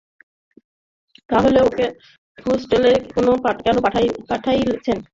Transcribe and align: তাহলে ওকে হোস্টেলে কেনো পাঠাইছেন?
তাহলে 1.29 1.59
ওকে 1.61 1.85
হোস্টেলে 2.37 2.91
কেনো 3.13 3.33
পাঠাইছেন? 4.27 4.97